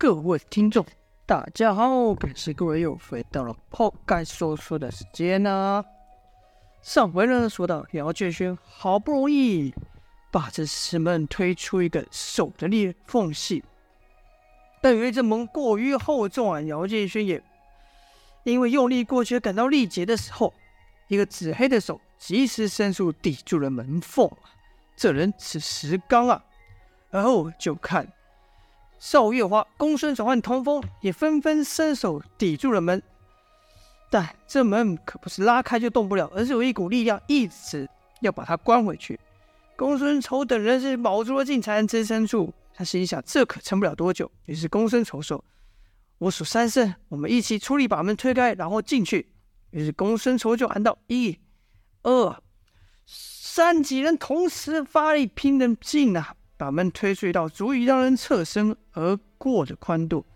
[0.00, 0.86] 各位听众，
[1.26, 5.84] 大家好，感谢各位又回到了抛开说书的时间呢、啊。
[6.80, 9.74] 上回呢说到姚建勋好不容易
[10.30, 13.64] 把这石门推出一个手的裂缝隙，
[14.80, 17.42] 但由于这门过于厚重啊，姚建勋也
[18.44, 20.54] 因为用力过去感到力竭的时候，
[21.08, 24.30] 一个紫黑的手及时伸出抵住了门缝。
[24.94, 26.44] 这人是石刚啊，
[27.10, 28.06] 而后就看。
[28.98, 33.00] 少月花、公孙丑和童风也纷纷伸手抵住了门，
[34.10, 37.88] 但这门可不是拉开就动不了，而是有一股力量一直
[38.20, 39.18] 要把它关回去。
[39.76, 44.28] 公孙丑等人是卯足了劲才能支撑住，他心想这可撑不了多久。
[44.46, 45.44] 于是公孙丑说
[46.18, 49.28] ：“我数三声，我们一起出力把门推开，然后进去。”
[49.70, 51.38] 于是公孙丑就喊道：“一、
[52.02, 52.42] 二、
[53.06, 56.34] 三！”几人同时发力，拼了劲啊！
[56.56, 60.26] 把门推出一道足以让人侧身而过的宽度，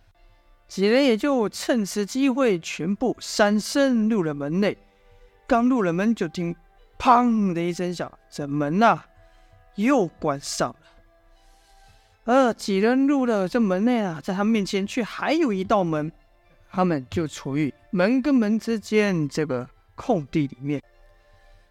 [0.69, 4.79] 几人也就趁此机会全部闪身入了门内。
[5.49, 6.55] 刚入了门，就听
[6.97, 9.03] “砰”的一声响，这门呐、
[9.75, 10.77] 又关上了。
[12.25, 16.13] 而几人入了这门内啊，在他面前却还有一道门，
[16.71, 20.81] 他们就处于门跟门之间这个空地里面。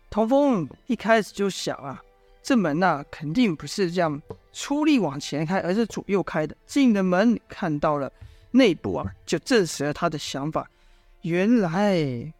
[0.10, 2.04] 童风一开始就想啊。
[2.44, 6.56] 这门呐、肯定不是这样出力往前开，而是左右开的。
[6.66, 8.12] 进了门，看到了
[8.52, 10.70] 内部啊，就证实了他的想法。
[11.22, 12.34] 原来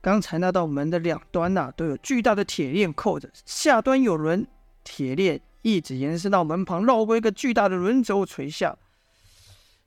[0.00, 4.46] 刚才那道门的两端呐、都有巨大的铁链扣着，下端有轮，
[4.82, 8.76] 铁链一直延伸到门旁，绕过一个巨大的轮轴垂下。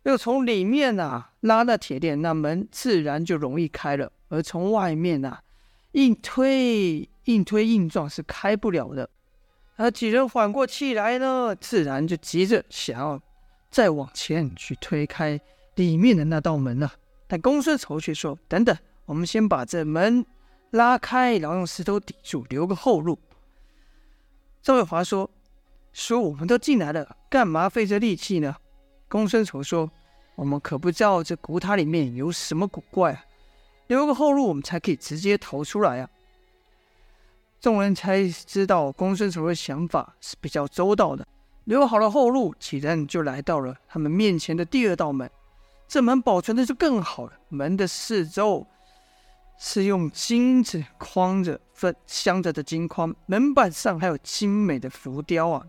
[0.04, 4.12] 又从里面呐、拉那铁链，那门自然就容易开了。
[4.30, 5.40] 而从外面呐、
[5.94, 9.10] 硬推、硬推、硬撞是开不了的。
[9.78, 13.20] 而几人缓过气来呢，自然就急着想要
[13.70, 15.40] 再往前去推开
[15.76, 16.94] 里面的那道门了。
[17.28, 20.26] 但公孙丑却说：“等等，我们先把这门
[20.72, 23.18] 拉开，然后用石头抵住，留个后路。”
[24.62, 25.32] 赵月华说
[25.94, 28.56] ：“说我们都进来了，干嘛费这力气呢？”
[29.08, 29.90] 公孙丑说
[30.36, 33.26] ：“我们可不知道这古塔里面有什么古怪啊，
[33.88, 36.10] 留个后路，我们才可以直接逃出来啊。”
[37.62, 41.26] 众人才知道公孙丑的想法是比较周到的，
[41.66, 45.30] 留好了后路，几人就来到了他们面前的第二道门。
[45.88, 48.66] 这门保存的就更好了，门的四周
[49.60, 55.64] 是用金子框着、分镶着的金框，门板上还有精美的浮雕啊。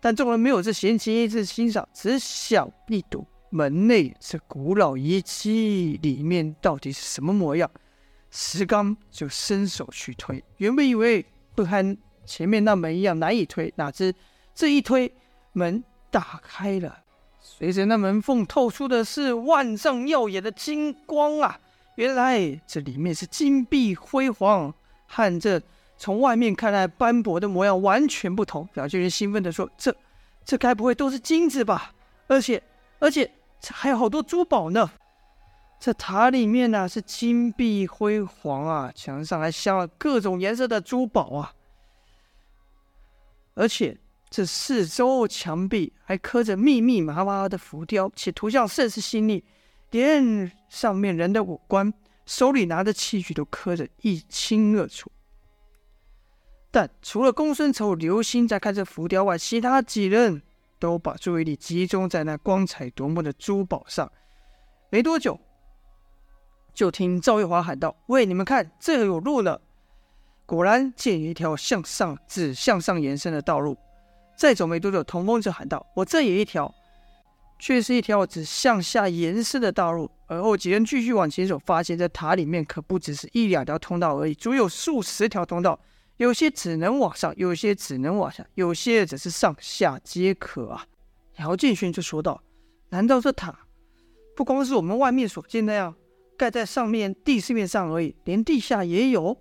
[0.00, 7.70] 但众人没有这闲情逸致欣赏，只想一睹门内这古老遗迹里面到底是什么模样。
[8.36, 11.24] 石刚就伸手去推，原本以为
[11.54, 11.96] 会和
[12.26, 14.12] 前面那门一样难以推，哪知
[14.52, 15.14] 这一推，
[15.52, 16.98] 门打开了。
[17.40, 21.60] 随着那门缝透出的是万丈耀眼的金光啊！
[21.94, 24.74] 原来这里面是金碧辉煌，
[25.06, 25.62] 和这
[25.96, 28.66] 从外面看来斑驳的模样完全不同。
[28.72, 29.94] 表军兴奋地说：“这
[30.44, 31.92] 这该不会都是金子吧？
[32.26, 32.60] 而且
[32.98, 33.30] 而且
[33.60, 34.90] 这还有好多珠宝呢！”
[35.84, 41.52] 这塔里面呢、是金碧辉煌啊，墙上还镶了各种颜色的珠宝啊，
[43.52, 43.94] 而且
[44.30, 49.44] 这四周墙壁还刻着密密麻麻的浮雕，且图像甚是细腻，
[49.90, 51.92] 连上面人的五官、
[52.24, 55.12] 手里拿的器具都刻着一清二楚。
[56.70, 60.40] 但除了公孙丑留心在看这浮雕外，其他几人
[60.78, 64.10] 都把注意力集中在那光彩夺目的珠宝上。
[64.88, 65.38] 没多久。
[66.74, 69.60] 就听赵月华喊道：“喂，你们看，这有路了！”
[70.44, 73.76] 果然见一条向上、只向上延伸的道路。
[74.36, 76.74] 再走没多久，童风就喊道：“我这也一条，
[77.58, 85.78] 却是一条只向下延伸的道路。”而后几人继续往前走，发现这塔里面可不只是一两条通道而已，足有数十条通道，
[86.16, 90.86] 有些只能往上，有些只能往下，有些则是上下皆可啊！
[91.38, 92.42] 姚建勋就说道
[92.90, 93.56] ：“难道这塔
[94.34, 95.94] 不光是我们外面所见那样？”
[96.36, 99.36] 盖在上面地势面上而已，连地下也有。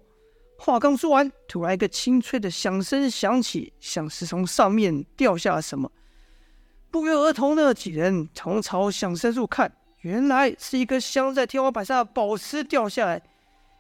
[0.57, 5.92] 话刚说完，突然一个清脆的响声响起，像是从上面掉下了什么。
[6.90, 13.22] 不约而同的几人同朝响声处看，原来是一个镶在天花板上的宝石掉下来。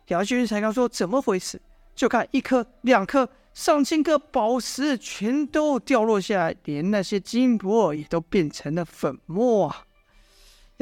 [0.07, 1.61] 姚建勋才刚说怎么回事，
[1.95, 9.85] 就看一颗、两颗、上千颗宝石全都掉落下来，连那些金箔也都变成了粉末啊！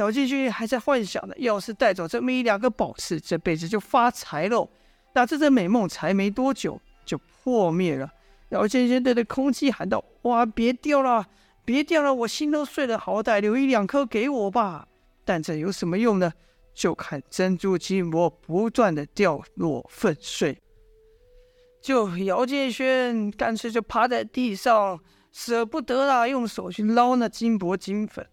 [0.01, 4.67] 姚建勋还在幻想呢，要是带走这么一两个宝石，这辈子就发财喽。
[5.13, 8.09] 哪知这美梦才没多久就破灭了。
[8.49, 11.27] 姚建勋对着空气喊道：“哇，别掉了，
[11.63, 14.87] 别掉了，我心都碎了，好歹留一两颗给我吧。
[15.23, 16.33] 但这有什么用呢？
[16.73, 20.57] 就看珍珠金箔不断的掉落粉碎。
[21.79, 24.99] 就姚建轩干脆就趴在地上，
[25.31, 28.25] 舍不得啊，用手去捞那金箔金粉，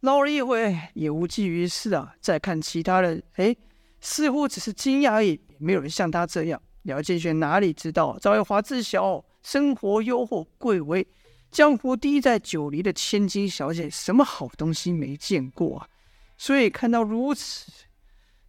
[0.00, 2.14] 捞了一会也无济于事啊。
[2.20, 3.54] 再看其他人，哎，
[4.00, 6.60] 似乎只是惊讶而已，没有人像他这样。
[6.82, 11.06] 姚建轩哪里知道，赵月华自小生活优厚，贵为
[11.50, 15.88] 江湖第一在九黎的千金小姐，什么好东西没见过啊？
[16.36, 17.70] 所以看到如此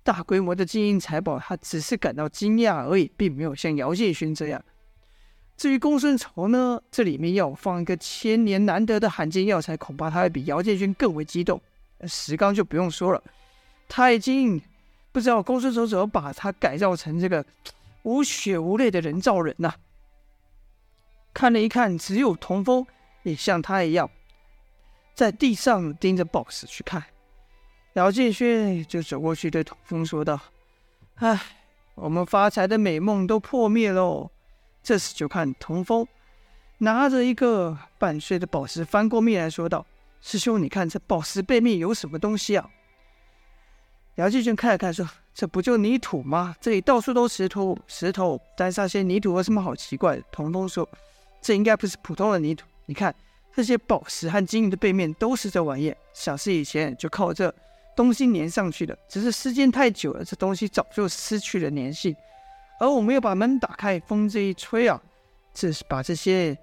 [0.03, 4.63] 大规模的金银财宝，他只是感到惊讶而已，并没有像姚建勋这样。
[5.59, 11.61] 至于公孙仇呢，这里面要放一个千年难得的罕见药材，恐怕他会比姚建勋更为激动。
[12.07, 13.21] 石刚就不用说了，
[13.89, 14.61] 他已经
[15.11, 17.45] 不知道公孙仇怎么把他改造成这个
[18.03, 19.73] 无血无泪的人造人呐、
[21.33, 22.87] 看了一看，只有童风
[23.23, 24.09] 也像他一样，
[25.13, 27.03] 在地上盯着 box 去看。
[27.95, 30.39] 姚建勋就走过去对童风说道
[31.19, 31.37] ：“唉，
[31.95, 34.31] 我们发财的美梦都破灭喽。”
[34.81, 36.07] 这时就看童风
[36.79, 39.85] 拿着一个半碎的宝石翻过面来说道
[40.21, 42.69] ：“师兄，你看这宝石背面有什么东西啊？”
[44.15, 46.55] 姚建勋看了看说：“这不就泥土吗？
[46.59, 50.87] 这里到处都石头，石头沾上些泥土有什么好奇怪的？”童风说
[51.41, 53.13] ：“这应该不是普通的泥土，你看
[53.55, 57.53] 这些宝石和金银的背面都是这玩意，想是以前就靠这。”
[57.95, 62.15] 东西粘上去的，只是时间太久了，这东西早就失去了粘性。
[62.79, 65.01] 而我们又把门打开，风这一吹啊，
[65.53, 66.57] 这是把这些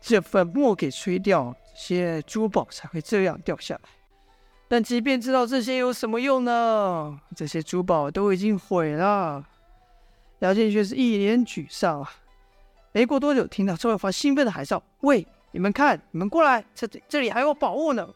[0.00, 3.80] 这粉末给吹掉，这些珠宝才会这样掉下来。
[4.66, 7.20] 但即便知道这些有什么用呢？
[7.36, 9.44] 这些珠宝都已经毁了。
[10.38, 12.10] 姚建勋是一脸沮丧啊。
[12.92, 18.08] 没过多久，听到周润发兴奋的喊道：“喂，你们看，你们过来，这这里还有宝物呢！”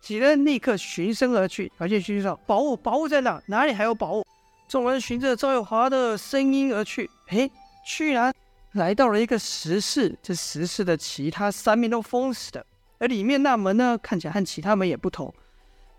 [0.00, 1.72] 几人立刻循声而去。
[1.78, 3.42] 姚建勋说：“宝物，宝物在哪？
[3.46, 4.24] 哪里还有宝物？”
[4.68, 7.10] 众人循着赵有华的声音而去。
[7.26, 7.50] 嘿，
[7.86, 8.32] 居然
[8.72, 10.16] 来到了一个石室。
[10.22, 12.64] 这石室的其他三面都封死的，
[12.98, 15.32] 而里面那门呢，看起来和其他门也不同。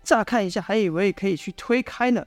[0.04, 2.24] 乍看一下，还以为可以去推开呢。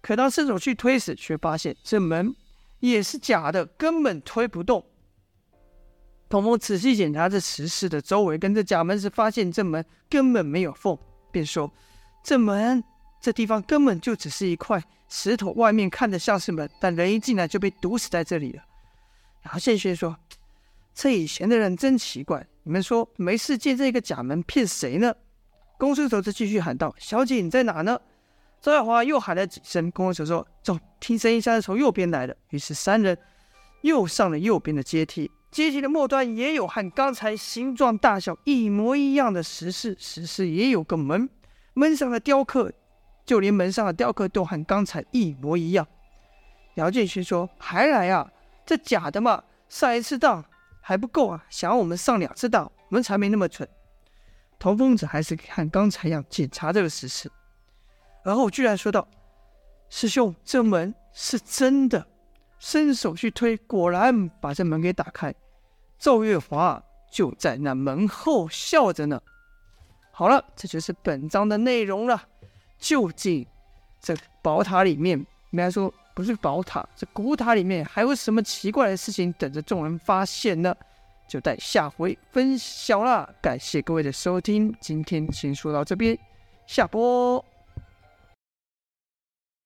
[0.00, 2.34] 可当伸手去推时，却发现这门
[2.78, 4.84] 也是假的，根本推不动。
[6.28, 10.96] 童风仔细检查这石室的周围跟这假门时，发现这门根本没有缝。
[11.32, 11.70] 便说
[12.24, 12.82] ：“这门
[13.20, 18.62] 这地方根本就只是一块石头，外面看着像是门，但人一进来就被堵死在这里了。”
[19.42, 20.16] 然后谢轩说
[20.94, 25.14] ：“这以前的人真奇怪，你们说没事建这个假门骗谁呢？”
[25.76, 28.00] 公孙仇则继续喊道：“小姐你在哪呢？”
[28.62, 33.16] 赵耀华又喊了几声，公孙仇说：“走，听声音像是从右边来的。”于是三人
[33.80, 35.30] 又上了右边的阶梯。
[35.50, 41.28] 阶梯的末端也有和刚才形状大小一模一样的石室，石室也有个门，
[41.74, 42.72] 门上的雕刻，
[43.30, 45.86] 就连门上的雕刻都和刚才一模一样。
[46.74, 48.28] 姚建勋说：“还来啊？
[48.66, 49.44] 这假的嘛！
[49.68, 50.44] 上一次当
[50.80, 53.68] 还不够啊，想要我们上两次当，我们才没那么蠢。”
[54.58, 57.30] 童疯子还是看刚才一样检查这个石室，
[58.24, 59.06] 而后居然说道
[59.88, 62.04] ：“师兄，这门是真的。”
[62.58, 65.32] 伸手去推，果然把这门给打开。
[66.00, 66.82] 赵月华
[67.12, 69.22] 就在那门后笑着呢。
[70.10, 72.24] 好了，这就是本章的内容了。
[72.80, 73.46] 究竟
[74.00, 75.16] 这宝塔里面，
[75.50, 80.74] 应该说不是宝塔，这古塔里面还有什么奇怪的事情等着众人发现呢？
[81.28, 83.28] 就待下回分晓啦。
[83.40, 86.18] 感谢各位的收听，今天先说到这边，
[86.66, 87.44] 下播。